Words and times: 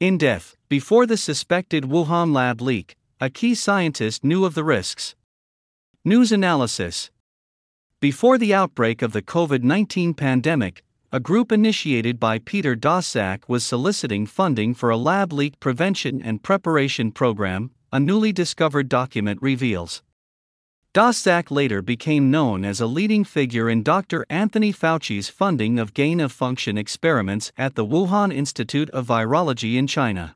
In 0.00 0.16
depth, 0.16 0.56
before 0.70 1.04
the 1.04 1.18
suspected 1.18 1.84
Wuhan 1.84 2.32
lab 2.32 2.62
leak, 2.62 2.96
a 3.20 3.28
key 3.28 3.54
scientist 3.54 4.24
knew 4.24 4.46
of 4.46 4.54
the 4.54 4.64
risks. 4.64 5.14
News 6.06 6.32
analysis 6.32 7.10
Before 8.00 8.38
the 8.38 8.54
outbreak 8.54 9.02
of 9.02 9.12
the 9.12 9.20
COVID 9.20 9.62
19 9.62 10.14
pandemic, 10.14 10.82
a 11.12 11.20
group 11.20 11.52
initiated 11.52 12.18
by 12.18 12.38
Peter 12.38 12.74
Daszak 12.74 13.46
was 13.46 13.62
soliciting 13.62 14.24
funding 14.24 14.72
for 14.72 14.88
a 14.88 14.96
lab 14.96 15.34
leak 15.34 15.60
prevention 15.60 16.22
and 16.22 16.42
preparation 16.42 17.12
program, 17.12 17.70
a 17.92 18.00
newly 18.00 18.32
discovered 18.32 18.88
document 18.88 19.38
reveals. 19.42 20.02
Daszak 20.92 21.52
later 21.52 21.82
became 21.82 22.32
known 22.32 22.64
as 22.64 22.80
a 22.80 22.86
leading 22.86 23.22
figure 23.22 23.70
in 23.70 23.84
Dr. 23.84 24.26
Anthony 24.28 24.72
Fauci's 24.72 25.28
funding 25.28 25.78
of 25.78 25.94
gain 25.94 26.18
of 26.18 26.32
function 26.32 26.76
experiments 26.76 27.52
at 27.56 27.76
the 27.76 27.86
Wuhan 27.86 28.34
Institute 28.34 28.90
of 28.90 29.06
Virology 29.06 29.76
in 29.76 29.86
China. 29.86 30.34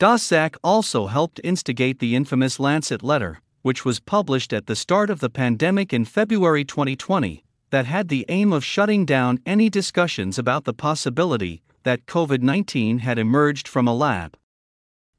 Daszak 0.00 0.56
also 0.64 1.06
helped 1.06 1.40
instigate 1.44 2.00
the 2.00 2.16
infamous 2.16 2.58
Lancet 2.58 3.04
letter, 3.04 3.40
which 3.62 3.84
was 3.84 4.00
published 4.00 4.52
at 4.52 4.66
the 4.66 4.74
start 4.74 5.10
of 5.10 5.20
the 5.20 5.30
pandemic 5.30 5.92
in 5.92 6.04
February 6.04 6.64
2020, 6.64 7.44
that 7.70 7.86
had 7.86 8.08
the 8.08 8.26
aim 8.28 8.52
of 8.52 8.64
shutting 8.64 9.06
down 9.06 9.38
any 9.46 9.70
discussions 9.70 10.40
about 10.40 10.64
the 10.64 10.74
possibility 10.74 11.62
that 11.84 12.06
COVID 12.06 12.42
19 12.42 12.98
had 12.98 13.16
emerged 13.16 13.68
from 13.68 13.86
a 13.86 13.94
lab. 13.94 14.36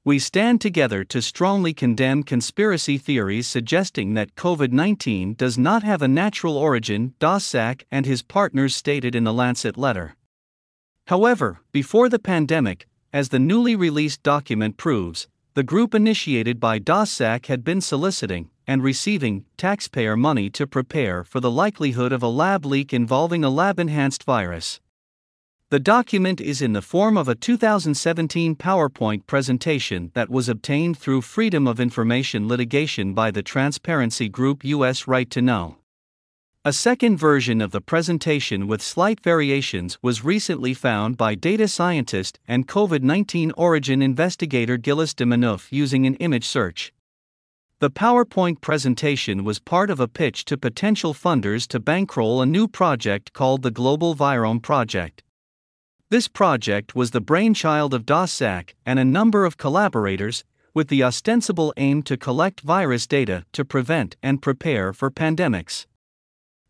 We 0.06 0.20
stand 0.20 0.60
together 0.60 1.06
to 1.06 1.22
strongly 1.22 1.74
condemn 1.74 2.24
conspiracy 2.24 2.98
theories 2.98 3.48
suggesting 3.48 4.16
that 4.16 4.36
COVID 4.36 4.74
19 4.74 5.36
does 5.36 5.58
not 5.58 5.84
have 5.84 6.02
a 6.02 6.10
natural 6.10 6.58
origin, 6.58 7.14
Daszak 7.22 7.84
and 7.90 8.06
his 8.06 8.22
partners 8.22 8.76
stated 8.76 9.16
in 9.16 9.24
the 9.24 9.32
Lancet 9.32 9.78
letter. 9.78 10.18
However, 11.08 11.62
before 11.72 12.10
the 12.10 12.20
pandemic, 12.20 12.86
as 13.14 13.30
the 13.30 13.40
newly 13.40 13.78
released 13.78 14.24
document 14.24 14.76
proves, 14.76 15.30
the 15.54 15.64
group 15.64 15.96
initiated 15.96 16.60
by 16.60 16.80
Daszak 16.80 17.46
had 17.46 17.64
been 17.64 17.80
soliciting 17.80 18.50
and 18.68 18.84
receiving 18.84 19.46
taxpayer 19.56 20.18
money 20.18 20.50
to 20.50 20.68
prepare 20.68 21.24
for 21.24 21.40
the 21.40 21.52
likelihood 21.52 22.12
of 22.12 22.22
a 22.22 22.28
lab 22.28 22.66
leak 22.66 22.92
involving 22.92 23.46
a 23.46 23.50
lab 23.50 23.80
enhanced 23.80 24.26
virus. 24.26 24.82
The 25.74 25.80
document 25.80 26.40
is 26.40 26.62
in 26.62 26.74
the 26.74 26.84
form 26.84 27.18
of 27.18 27.28
a 27.28 27.34
2017 27.34 28.56
PowerPoint 28.58 29.26
presentation 29.26 30.12
that 30.14 30.30
was 30.30 30.48
obtained 30.48 31.00
through 31.00 31.22
Freedom 31.22 31.66
of 31.66 31.80
Information 31.80 32.48
litigation 32.48 33.16
by 33.16 33.32
the 33.32 33.42
transparency 33.42 34.30
group 34.30 34.64
US 34.64 35.08
Right 35.08 35.28
to 35.32 35.42
Know. 35.42 35.78
A 36.64 36.72
second 36.72 37.18
version 37.18 37.60
of 37.60 37.72
the 37.72 37.82
presentation 37.82 38.68
with 38.68 38.84
slight 38.84 39.20
variations 39.22 39.98
was 40.04 40.24
recently 40.24 40.76
found 40.76 41.18
by 41.18 41.34
data 41.34 41.68
scientist 41.68 42.38
and 42.48 42.68
COVID 42.68 43.02
19 43.02 43.52
origin 43.58 44.04
investigator 44.04 44.78
Gilles 44.78 45.16
Demaneuf 45.16 45.72
using 45.72 46.06
an 46.06 46.14
image 46.18 46.46
search. 46.46 46.94
The 47.80 47.90
PowerPoint 47.90 48.62
presentation 48.62 49.44
was 49.44 49.58
part 49.58 49.90
of 49.90 50.00
a 50.00 50.08
pitch 50.08 50.46
to 50.46 50.56
potential 50.56 51.16
funders 51.16 51.68
to 51.70 51.80
bankroll 51.80 52.44
a 52.44 52.46
new 52.46 52.68
project 52.68 53.34
called 53.34 53.64
the 53.64 53.72
Global 53.72 54.14
Virome 54.14 54.62
Project. 54.62 55.24
This 56.14 56.28
project 56.28 56.94
was 56.94 57.10
the 57.10 57.22
brainchild 57.22 57.92
of 57.92 58.06
Daszak 58.06 58.76
and 58.86 59.00
a 59.00 59.04
number 59.04 59.46
of 59.46 59.58
collaborators, 59.58 60.44
with 60.72 60.90
the 60.90 61.04
ostensible 61.04 61.74
aim 61.76 62.04
to 62.04 62.18
collect 62.18 62.62
virus 62.62 63.08
data 63.08 63.46
to 63.52 63.66
prevent 63.66 64.16
and 64.22 64.40
prepare 64.40 64.94
for 64.94 65.10
pandemics. 65.10 65.88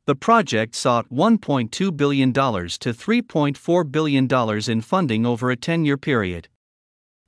The 0.05 0.15
project 0.15 0.75
sought 0.75 1.09
$1.2 1.09 1.97
billion 1.97 2.31
to 2.31 2.39
$3.4 2.39 3.91
billion 3.91 4.71
in 4.71 4.81
funding 4.81 5.25
over 5.25 5.51
a 5.51 5.57
10 5.57 5.83
year 5.83 5.97
period. 5.97 6.47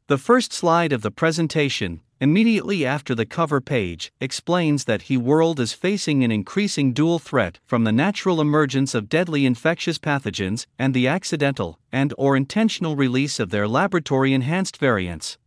The 0.07 0.19
first 0.19 0.53
slide 0.53 0.93
of 0.93 1.01
the 1.01 1.09
presentation, 1.09 1.99
immediately 2.21 2.85
after 2.85 3.15
the 3.15 3.25
cover 3.25 3.59
page, 3.59 4.13
explains 4.21 4.85
that 4.85 5.03
he 5.03 5.17
world 5.17 5.59
is 5.59 5.73
facing 5.73 6.23
an 6.23 6.29
increasing 6.29 6.93
dual 6.93 7.17
threat 7.17 7.57
from 7.65 7.85
the 7.85 7.91
natural 7.91 8.39
emergence 8.39 8.93
of 8.93 9.09
deadly 9.09 9.47
infectious 9.47 9.97
pathogens 9.97 10.67
and 10.77 10.93
the 10.93 11.07
accidental 11.07 11.79
and 11.91 12.13
or 12.19 12.37
intentional 12.37 12.95
release 12.95 13.39
of 13.39 13.49
their 13.49 13.67
laboratory 13.67 14.31
enhanced 14.31 14.77
variants. 14.77 15.39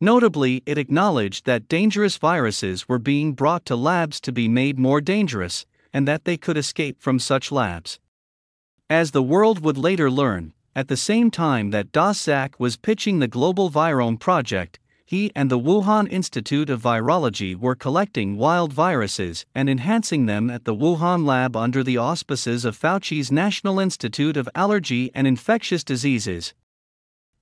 Notably, 0.00 0.64
it 0.66 0.76
acknowledged 0.76 1.46
that 1.46 1.68
dangerous 1.68 2.16
viruses 2.16 2.88
were 2.88 2.98
being 2.98 3.32
brought 3.32 3.64
to 3.66 3.76
labs 3.76 4.20
to 4.22 4.32
be 4.32 4.48
made 4.48 4.76
more 4.76 5.00
dangerous, 5.00 5.66
and 5.92 6.08
that 6.08 6.24
they 6.24 6.36
could 6.36 6.56
escape 6.56 7.00
from 7.00 7.20
such 7.20 7.52
labs. 7.52 8.00
As 8.90 9.12
the 9.12 9.22
world 9.22 9.60
would 9.60 9.78
later 9.78 10.10
learn, 10.10 10.52
at 10.78 10.86
the 10.86 10.96
same 10.96 11.28
time 11.28 11.70
that 11.70 11.90
Daszak 11.90 12.54
was 12.60 12.76
pitching 12.76 13.18
the 13.18 13.26
Global 13.26 13.68
Virome 13.68 14.16
project, 14.16 14.78
he 15.04 15.32
and 15.34 15.50
the 15.50 15.58
Wuhan 15.58 16.08
Institute 16.08 16.70
of 16.70 16.82
Virology 16.82 17.56
were 17.56 17.74
collecting 17.74 18.36
wild 18.36 18.72
viruses 18.72 19.44
and 19.56 19.68
enhancing 19.68 20.26
them 20.26 20.48
at 20.48 20.66
the 20.66 20.76
Wuhan 20.76 21.26
lab 21.26 21.56
under 21.56 21.82
the 21.82 21.96
auspices 21.96 22.64
of 22.64 22.78
Fauci's 22.78 23.32
National 23.32 23.80
Institute 23.80 24.36
of 24.36 24.48
Allergy 24.54 25.10
and 25.16 25.26
Infectious 25.26 25.82
Diseases. 25.82 26.54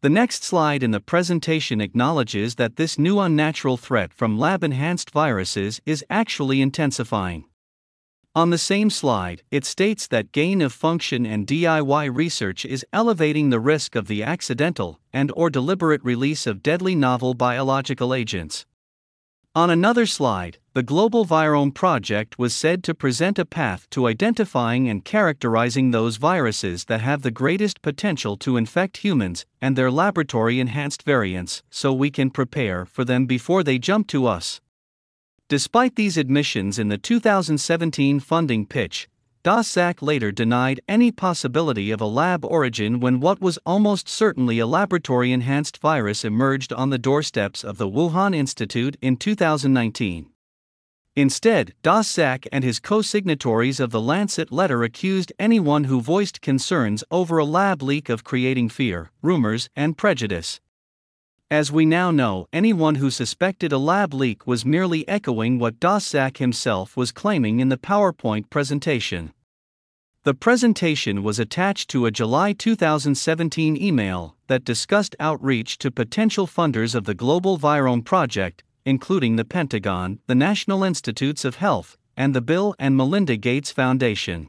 The 0.00 0.08
next 0.08 0.42
slide 0.42 0.82
in 0.82 0.92
the 0.92 1.00
presentation 1.00 1.82
acknowledges 1.82 2.54
that 2.54 2.76
this 2.76 2.98
new 2.98 3.20
unnatural 3.20 3.76
threat 3.76 4.14
from 4.14 4.38
lab 4.38 4.64
enhanced 4.64 5.10
viruses 5.10 5.82
is 5.84 6.02
actually 6.08 6.62
intensifying. 6.62 7.44
On 8.36 8.50
the 8.50 8.58
same 8.58 8.90
slide, 8.90 9.40
it 9.50 9.64
states 9.64 10.06
that 10.08 10.30
gain 10.30 10.60
of 10.60 10.70
function 10.70 11.24
and 11.24 11.46
DIY 11.46 12.14
research 12.14 12.66
is 12.66 12.84
elevating 12.92 13.48
the 13.48 13.58
risk 13.58 13.96
of 13.96 14.08
the 14.08 14.22
accidental 14.22 15.00
and 15.10 15.32
or 15.34 15.48
deliberate 15.48 16.04
release 16.04 16.46
of 16.46 16.62
deadly 16.62 16.94
novel 16.94 17.32
biological 17.32 18.12
agents. 18.12 18.66
On 19.54 19.70
another 19.70 20.04
slide, 20.04 20.58
the 20.74 20.82
Global 20.82 21.24
Virome 21.24 21.72
Project 21.72 22.38
was 22.38 22.54
said 22.54 22.84
to 22.84 22.94
present 22.94 23.38
a 23.38 23.46
path 23.46 23.88
to 23.88 24.06
identifying 24.06 24.86
and 24.86 25.02
characterizing 25.02 25.92
those 25.92 26.18
viruses 26.18 26.84
that 26.84 27.00
have 27.00 27.22
the 27.22 27.30
greatest 27.30 27.80
potential 27.80 28.36
to 28.36 28.58
infect 28.58 28.98
humans 28.98 29.46
and 29.62 29.76
their 29.76 29.90
laboratory 29.90 30.60
enhanced 30.60 31.04
variants 31.04 31.62
so 31.70 31.90
we 31.90 32.10
can 32.10 32.28
prepare 32.28 32.84
for 32.84 33.02
them 33.02 33.24
before 33.24 33.62
they 33.62 33.78
jump 33.78 34.06
to 34.08 34.26
us. 34.26 34.60
Despite 35.48 35.94
these 35.94 36.16
admissions 36.16 36.76
in 36.76 36.88
the 36.88 36.98
2017 36.98 38.18
funding 38.18 38.66
pitch, 38.66 39.08
Daszak 39.44 40.02
later 40.02 40.32
denied 40.32 40.80
any 40.88 41.12
possibility 41.12 41.92
of 41.92 42.00
a 42.00 42.04
lab 42.04 42.44
origin 42.44 42.98
when 42.98 43.20
what 43.20 43.40
was 43.40 43.56
almost 43.64 44.08
certainly 44.08 44.58
a 44.58 44.66
laboratory 44.66 45.30
enhanced 45.30 45.78
virus 45.78 46.24
emerged 46.24 46.72
on 46.72 46.90
the 46.90 46.98
doorsteps 46.98 47.62
of 47.62 47.78
the 47.78 47.88
Wuhan 47.88 48.34
Institute 48.34 48.96
in 49.00 49.16
2019. 49.16 50.26
Instead, 51.14 51.74
Daszak 51.84 52.48
and 52.50 52.64
his 52.64 52.80
co 52.80 53.00
signatories 53.00 53.78
of 53.78 53.92
the 53.92 54.00
Lancet 54.00 54.50
letter 54.50 54.82
accused 54.82 55.32
anyone 55.38 55.84
who 55.84 56.00
voiced 56.00 56.40
concerns 56.40 57.04
over 57.08 57.38
a 57.38 57.44
lab 57.44 57.82
leak 57.82 58.08
of 58.08 58.24
creating 58.24 58.68
fear, 58.68 59.12
rumors, 59.22 59.68
and 59.76 59.96
prejudice. 59.96 60.60
As 61.50 61.70
we 61.70 61.86
now 61.86 62.10
know, 62.10 62.48
anyone 62.52 62.96
who 62.96 63.08
suspected 63.08 63.70
a 63.70 63.78
lab 63.78 64.12
leak 64.12 64.48
was 64.48 64.64
merely 64.64 65.06
echoing 65.06 65.60
what 65.60 65.78
Daszak 65.78 66.38
himself 66.38 66.96
was 66.96 67.12
claiming 67.12 67.60
in 67.60 67.68
the 67.68 67.76
PowerPoint 67.76 68.50
presentation. 68.50 69.32
The 70.24 70.34
presentation 70.34 71.22
was 71.22 71.38
attached 71.38 71.88
to 71.90 72.04
a 72.04 72.10
July 72.10 72.52
2017 72.52 73.80
email 73.80 74.34
that 74.48 74.64
discussed 74.64 75.14
outreach 75.20 75.78
to 75.78 75.92
potential 75.92 76.48
funders 76.48 76.96
of 76.96 77.04
the 77.04 77.14
Global 77.14 77.60
Virome 77.60 78.04
Project, 78.04 78.64
including 78.84 79.36
the 79.36 79.44
Pentagon, 79.44 80.18
the 80.26 80.34
National 80.34 80.82
Institutes 80.82 81.44
of 81.44 81.56
Health, 81.56 81.96
and 82.16 82.34
the 82.34 82.40
Bill 82.40 82.74
and 82.80 82.96
Melinda 82.96 83.36
Gates 83.36 83.70
Foundation. 83.70 84.48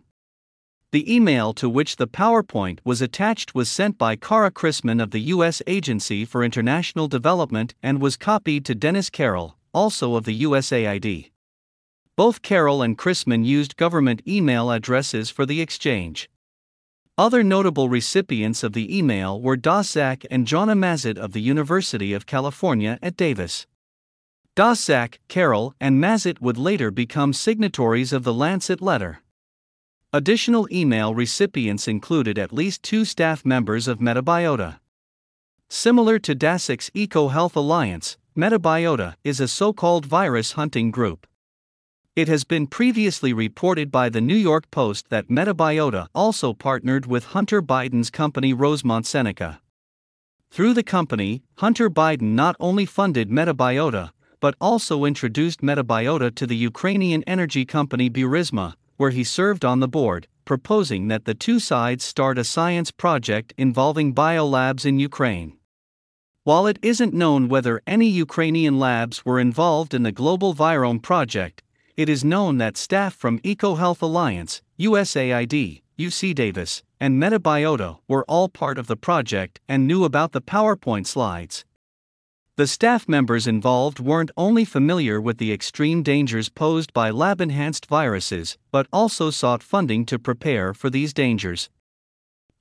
The 0.93 1.13
email 1.13 1.53
to 1.55 1.67
which 1.67 1.97
the 1.97 2.07
PowerPoint 2.07 2.79
was 2.85 3.01
attached 3.01 3.53
was 3.53 3.69
sent 3.69 3.97
by 3.97 4.15
Cara 4.15 4.49
Chrisman 4.49 5.03
of 5.03 5.11
the 5.11 5.19
U.S. 5.35 5.61
Agency 5.67 6.23
for 6.23 6.45
International 6.45 7.09
Development 7.09 7.75
and 7.83 8.01
was 8.01 8.15
copied 8.15 8.63
to 8.65 8.73
Dennis 8.73 9.09
Carroll, 9.09 9.57
also 9.73 10.15
of 10.15 10.23
the 10.23 10.43
USAID. 10.43 11.31
Both 12.15 12.41
Carroll 12.41 12.81
and 12.81 12.97
Chrisman 12.97 13.45
used 13.45 13.75
government 13.75 14.21
email 14.25 14.71
addresses 14.71 15.29
for 15.29 15.45
the 15.45 15.59
exchange. 15.59 16.29
Other 17.17 17.43
notable 17.43 17.89
recipients 17.89 18.63
of 18.63 18.71
the 18.71 18.97
email 18.97 19.41
were 19.41 19.57
Daszak 19.57 20.25
and 20.31 20.47
Jonna 20.47 20.77
Mazet 20.77 21.17
of 21.17 21.33
the 21.33 21.41
University 21.41 22.13
of 22.13 22.25
California 22.25 22.97
at 23.01 23.17
Davis. 23.17 23.67
Daszak, 24.55 25.17
Carroll, 25.27 25.75
and 25.81 26.01
Mazet 26.01 26.39
would 26.39 26.57
later 26.57 26.91
become 26.91 27.33
signatories 27.33 28.13
of 28.13 28.23
the 28.23 28.33
Lancet 28.33 28.81
letter. 28.81 29.19
Additional 30.17 30.67
email 30.71 31.13
recipients 31.13 31.87
included 31.87 32.39
at 32.39 32.51
least 32.51 32.81
two 32.81 33.05
staff 33.05 33.45
members 33.45 33.87
of 33.87 33.99
Metabiota. 33.99 34.79
Similar 35.69 36.17
to 36.17 36.33
Daszak's 36.33 36.89
EcoHealth 36.95 37.55
Alliance, 37.55 38.17
Metabiota 38.35 39.13
is 39.23 39.39
a 39.39 39.47
so 39.47 39.73
called 39.73 40.07
virus 40.07 40.53
hunting 40.53 40.89
group. 40.89 41.27
It 42.15 42.27
has 42.29 42.43
been 42.45 42.65
previously 42.65 43.31
reported 43.31 43.91
by 43.91 44.09
the 44.09 44.19
New 44.19 44.35
York 44.35 44.71
Post 44.71 45.11
that 45.11 45.27
Metabiota 45.27 46.07
also 46.15 46.51
partnered 46.51 47.05
with 47.05 47.35
Hunter 47.35 47.61
Biden's 47.61 48.09
company 48.09 48.53
Rosemont 48.53 49.05
Seneca. 49.05 49.61
Through 50.49 50.73
the 50.73 50.81
company, 50.81 51.43
Hunter 51.57 51.91
Biden 51.91 52.33
not 52.33 52.55
only 52.59 52.87
funded 52.87 53.29
Metabiota, 53.29 54.09
but 54.39 54.55
also 54.59 55.05
introduced 55.05 55.61
Metabiota 55.61 56.33
to 56.33 56.47
the 56.47 56.57
Ukrainian 56.57 57.21
energy 57.27 57.65
company 57.65 58.09
Burisma, 58.09 58.73
where 58.97 59.11
he 59.11 59.23
served 59.23 59.63
on 59.63 59.79
the 59.79 59.87
board, 59.87 60.27
proposing 60.43 61.07
that 61.07 61.25
the 61.25 61.33
two 61.33 61.59
sides 61.59 62.03
start 62.03 62.37
a 62.37 62.43
science 62.43 62.91
project 62.91 63.53
involving 63.57 64.13
biolabs 64.13 64.85
in 64.85 64.99
Ukraine. 64.99 65.57
While 66.43 66.67
it 66.67 66.79
isn't 66.81 67.13
known 67.13 67.49
whether 67.49 67.81
any 67.85 68.07
Ukrainian 68.07 68.79
labs 68.79 69.25
were 69.25 69.39
involved 69.39 69.93
in 69.93 70.03
the 70.03 70.11
Global 70.11 70.53
Virome 70.53 71.01
project, 71.01 71.61
it 71.97 72.07
is 72.07 72.23
known 72.23 72.57
that 72.57 72.77
staff 72.77 73.13
from 73.13 73.39
EcoHealth 73.39 74.01
Alliance, 74.01 74.61
USAID, 74.79 75.81
UC 75.99 76.35
Davis, 76.35 76.83
and 76.99 77.21
Metabiota 77.21 77.97
were 78.07 78.23
all 78.25 78.49
part 78.49 78.77
of 78.77 78.87
the 78.87 78.95
project 78.95 79.59
and 79.67 79.87
knew 79.87 80.03
about 80.03 80.31
the 80.31 80.41
PowerPoint 80.41 81.07
slides. 81.07 81.65
The 82.57 82.65
staff 82.65 83.07
members 83.07 83.45
involved 83.45 83.99
weren't 83.99 84.31
only 84.35 84.65
familiar 84.65 85.21
with 85.21 85.37
the 85.37 85.53
extreme 85.53 86.01
dangers 86.01 86.49
posed 86.49 86.91
by 86.91 87.11
lab 87.11 87.39
enhanced 87.39 87.85
viruses, 87.85 88.57
but 88.71 88.87
also 88.91 89.29
sought 89.29 89.61
funding 89.61 90.07
to 90.07 90.17
prepare 90.17 90.73
for 90.73 90.89
these 90.89 91.13
dangers. 91.13 91.69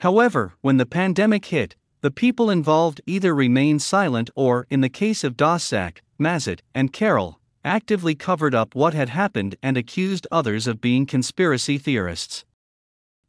However, 0.00 0.52
when 0.60 0.76
the 0.76 0.84
pandemic 0.84 1.46
hit, 1.46 1.76
the 2.02 2.10
people 2.10 2.50
involved 2.50 3.00
either 3.06 3.34
remained 3.34 3.80
silent 3.80 4.28
or, 4.36 4.66
in 4.68 4.82
the 4.82 4.90
case 4.90 5.24
of 5.24 5.34
Daszak, 5.34 6.02
Mazet, 6.20 6.60
and 6.74 6.92
Carroll, 6.92 7.40
actively 7.64 8.14
covered 8.14 8.54
up 8.54 8.74
what 8.74 8.92
had 8.92 9.08
happened 9.08 9.56
and 9.62 9.78
accused 9.78 10.26
others 10.30 10.66
of 10.66 10.82
being 10.82 11.06
conspiracy 11.06 11.78
theorists. 11.78 12.44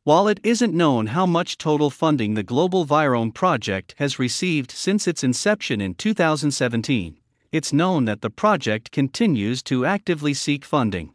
While 0.08 0.30
it 0.30 0.40
isn't 0.42 0.74
known 0.74 1.08
how 1.08 1.26
much 1.26 1.58
total 1.58 1.90
funding 1.90 2.34
the 2.36 2.42
Global 2.42 2.86
Virome 2.86 3.34
project 3.34 3.94
has 3.98 4.18
received 4.18 4.72
since 4.72 5.06
its 5.06 5.22
inception 5.22 5.82
in 5.82 5.96
2017, 5.96 7.18
it's 7.52 7.74
known 7.74 8.06
that 8.06 8.22
the 8.22 8.30
project 8.30 8.94
continues 8.94 9.62
to 9.64 9.86
actively 9.86 10.34
seek 10.34 10.64
funding. 10.64 11.14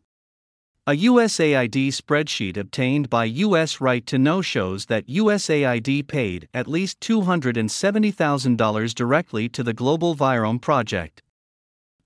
A 0.87 0.93
USAID 0.93 1.89
spreadsheet 1.89 2.59
obtained 2.59 3.09
by 3.09 3.25
US 3.25 3.81
Right 3.81 4.05
to 4.05 4.19
Know 4.19 4.43
shows 4.43 4.85
that 4.85 5.09
USAID 5.09 6.07
paid 6.07 6.51
at 6.53 6.69
least 6.69 7.01
$270,000 7.01 8.95
directly 8.95 9.49
to 9.49 9.63
the 9.63 9.73
Global 9.73 10.15
Virome 10.15 10.61
project. 10.61 11.23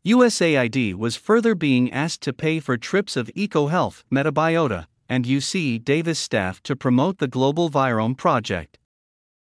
USAID 0.07 0.95
was 0.95 1.17
further 1.17 1.57
being 1.57 1.93
asked 1.93 2.21
to 2.23 2.33
pay 2.33 2.61
for 2.61 2.77
trips 2.77 3.17
of 3.17 3.27
EcoHealth, 3.35 4.05
Metabiota, 4.09 4.87
and 5.09 5.25
UC 5.25 5.85
Davis 5.85 6.19
staff 6.19 6.63
to 6.63 6.77
promote 6.77 7.19
the 7.19 7.29
Global 7.29 7.71
Virome 7.71 8.17
project. 8.17 8.79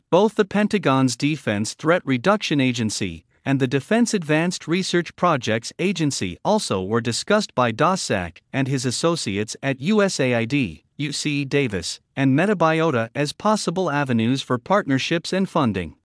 Both 0.09 0.35
the 0.35 0.45
Pentagon's 0.45 1.15
Defense 1.15 1.73
Threat 1.73 2.01
Reduction 2.05 2.59
Agency 2.59 3.25
and 3.45 3.59
the 3.59 3.67
Defense 3.67 4.13
Advanced 4.13 4.67
Research 4.67 5.15
Projects 5.15 5.73
Agency 5.79 6.37
also 6.45 6.83
were 6.83 7.01
discussed 7.01 7.55
by 7.55 7.71
Daszak 7.71 8.39
and 8.53 8.67
his 8.67 8.85
associates 8.85 9.55
at 9.63 9.79
USAID, 9.79 10.83
UC 10.99 11.49
Davis, 11.49 11.99
and 12.15 12.37
Metabiota 12.37 13.09
as 13.15 13.33
possible 13.33 13.89
avenues 13.89 14.41
for 14.41 14.57
partnerships 14.57 15.33
and 15.33 15.49
funding. 15.49 15.95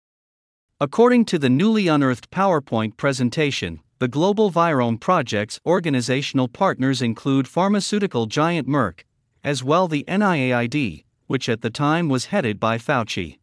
According 0.81 1.25
to 1.27 1.39
the 1.39 1.51
newly 1.51 1.89
unearthed 1.89 2.31
PowerPoint 2.31 2.97
presentation, 2.97 3.81
the 3.99 4.09
Global 4.09 4.51
Virome 4.51 5.01
Project's 5.01 5.59
organizational 5.65 6.49
partners 6.49 7.01
include 7.01 7.49
pharmaceutical 7.49 8.27
giant 8.27 8.69
Merck, 8.69 9.01
as 9.47 9.63
well 9.63 9.87
the 9.87 10.05
NIAID, 10.09 11.05
which 11.29 11.49
at 11.49 11.61
the 11.63 11.71
time 11.71 12.09
was 12.09 12.27
headed 12.27 12.59
by 12.59 12.77
Fauci. 12.77 13.39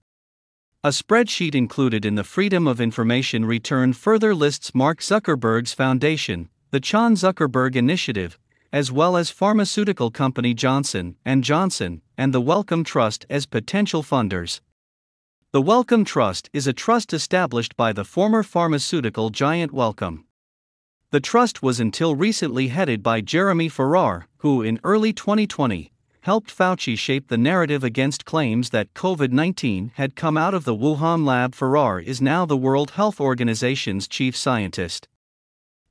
A 0.83 0.89
spreadsheet 0.89 1.55
included 1.55 2.03
in 2.03 2.15
the 2.15 2.25
Freedom 2.25 2.67
of 2.67 2.81
Information 2.81 3.45
return 3.45 3.93
further 3.93 4.35
lists 4.35 4.75
Mark 4.75 4.99
Zuckerberg's 4.99 5.71
foundation, 5.71 6.49
the 6.71 6.81
Chan 6.81 7.15
Zuckerberg 7.15 7.77
Initiative, 7.77 8.37
as 8.73 8.91
well 8.91 9.15
as 9.15 9.29
pharmaceutical 9.29 10.11
company 10.11 10.53
Johnson 10.53 11.15
& 11.29 11.39
Johnson 11.39 12.01
and 12.17 12.33
the 12.33 12.41
Wellcome 12.41 12.83
Trust 12.83 13.25
as 13.29 13.45
potential 13.45 14.03
funders. 14.03 14.59
The 15.53 15.61
Wellcome 15.61 16.03
Trust 16.03 16.49
is 16.51 16.67
a 16.67 16.73
trust 16.73 17.13
established 17.13 17.77
by 17.77 17.93
the 17.93 18.03
former 18.03 18.43
pharmaceutical 18.43 19.29
giant 19.29 19.71
Wellcome. 19.71 20.25
The 21.11 21.21
trust 21.21 21.63
was 21.63 21.79
until 21.79 22.15
recently 22.15 22.67
headed 22.69 23.01
by 23.01 23.21
Jeremy 23.21 23.69
Farrar, 23.69 24.27
who 24.39 24.61
in 24.63 24.81
early 24.83 25.13
2020 25.13 25.92
helped 26.23 26.55
Fauci 26.55 26.97
shape 26.97 27.27
the 27.27 27.37
narrative 27.37 27.83
against 27.83 28.23
claims 28.23 28.69
that 28.69 28.93
COVID 28.93 29.31
19 29.31 29.91
had 29.95 30.15
come 30.15 30.37
out 30.37 30.53
of 30.53 30.63
the 30.63 30.75
Wuhan 30.75 31.25
lab. 31.25 31.53
Farrar 31.53 31.99
is 31.99 32.21
now 32.21 32.45
the 32.45 32.57
World 32.57 32.91
Health 32.91 33.19
Organization's 33.19 34.07
chief 34.07 34.35
scientist. 34.35 35.09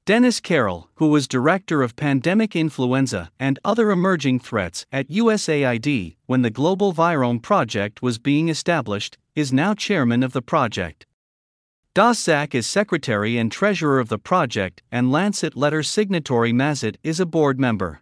Dennis 0.04 0.40
Carroll, 0.40 0.88
who 0.96 1.08
was 1.08 1.28
director 1.28 1.82
of 1.82 1.96
pandemic 1.96 2.56
influenza 2.56 3.30
and 3.38 3.58
other 3.64 3.90
emerging 3.90 4.40
threats 4.40 4.84
at 4.90 5.08
USAID 5.08 6.16
when 6.26 6.42
the 6.42 6.50
Global 6.50 6.92
Virome 6.92 7.40
Project 7.40 8.02
was 8.02 8.18
being 8.18 8.48
established, 8.48 9.18
is 9.36 9.52
now 9.52 9.74
chairman 9.74 10.22
of 10.22 10.32
the 10.32 10.42
project. 10.42 11.06
Daszak 11.94 12.54
is 12.54 12.66
secretary 12.66 13.36
and 13.36 13.52
treasurer 13.52 14.00
of 14.00 14.08
the 14.08 14.18
project, 14.18 14.82
and 14.90 15.12
Lancet 15.12 15.54
letter 15.54 15.82
signatory 15.82 16.52
Mazet 16.52 16.96
is 17.04 17.20
a 17.20 17.26
board 17.26 17.60
member. 17.60 18.01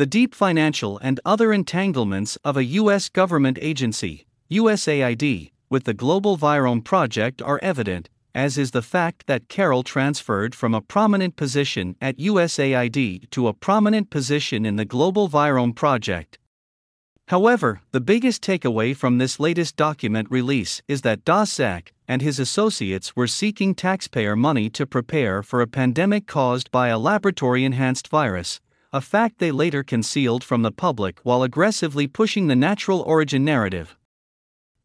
The 0.00 0.06
deep 0.06 0.34
financial 0.34 0.96
and 1.02 1.20
other 1.26 1.52
entanglements 1.52 2.36
of 2.42 2.56
a 2.56 2.64
U.S. 2.64 3.10
government 3.10 3.58
agency, 3.60 4.24
USAID, 4.50 5.50
with 5.68 5.84
the 5.84 5.92
Global 5.92 6.38
Virome 6.38 6.82
Project 6.82 7.42
are 7.42 7.60
evident, 7.62 8.08
as 8.34 8.56
is 8.56 8.70
the 8.70 8.80
fact 8.80 9.26
that 9.26 9.50
Carroll 9.50 9.82
transferred 9.82 10.54
from 10.54 10.72
a 10.72 10.80
prominent 10.80 11.36
position 11.36 11.96
at 12.00 12.16
USAID 12.16 13.28
to 13.28 13.46
a 13.46 13.52
prominent 13.52 14.08
position 14.08 14.64
in 14.64 14.76
the 14.76 14.86
Global 14.86 15.28
Virome 15.28 15.76
Project. 15.76 16.38
However, 17.28 17.82
the 17.92 18.00
biggest 18.00 18.42
takeaway 18.42 18.96
from 18.96 19.18
this 19.18 19.38
latest 19.38 19.76
document 19.76 20.28
release 20.30 20.80
is 20.88 21.02
that 21.02 21.26
Daszak 21.26 21.88
and 22.08 22.22
his 22.22 22.38
associates 22.38 23.14
were 23.14 23.26
seeking 23.26 23.74
taxpayer 23.74 24.34
money 24.34 24.70
to 24.70 24.86
prepare 24.86 25.42
for 25.42 25.60
a 25.60 25.66
pandemic 25.66 26.26
caused 26.26 26.70
by 26.70 26.88
a 26.88 26.98
laboratory 26.98 27.66
enhanced 27.66 28.08
virus, 28.08 28.62
a 28.92 29.00
fact 29.00 29.38
they 29.38 29.52
later 29.52 29.84
concealed 29.84 30.42
from 30.42 30.62
the 30.62 30.72
public 30.72 31.20
while 31.22 31.44
aggressively 31.44 32.08
pushing 32.08 32.48
the 32.48 32.56
natural 32.56 33.00
origin 33.02 33.44
narrative. 33.44 33.96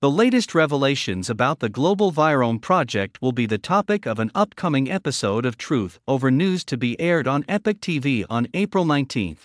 The 0.02 0.12
latest 0.12 0.54
revelations 0.54 1.30
about 1.30 1.60
the 1.60 1.69
Global 1.69 2.12
Virome 2.12 2.62
Project 2.62 3.19
will 3.22 3.31
be 3.31 3.48
the 3.48 3.57
topic 3.57 4.06
of 4.06 4.19
an 4.19 4.30
upcoming 4.36 4.92
episode 4.92 5.45
of 5.45 5.57
Truth 5.57 6.00
Over 6.07 6.30
News 6.30 6.64
to 6.66 6.78
be 6.78 7.00
aired 7.00 7.28
on 7.28 7.44
EpochTV 7.44 8.26
on 8.30 8.47
April 8.54 8.85
19. 8.85 9.38